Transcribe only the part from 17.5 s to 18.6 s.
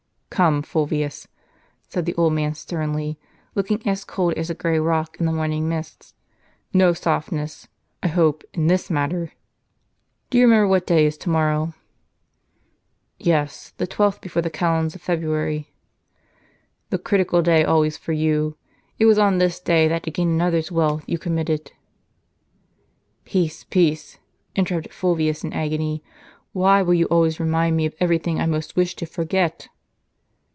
always for you.